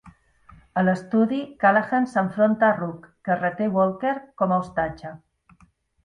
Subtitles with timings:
[0.81, 5.13] A l'estudi, Callahan s'enfronta a Rook, que reté Walker com a hostatge.